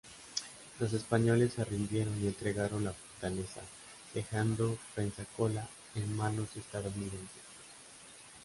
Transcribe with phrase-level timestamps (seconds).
[0.79, 3.61] Los españoles se rindieron y entregaron la fortaleza,
[4.15, 7.43] dejando Pensacola en manos estadounidenses.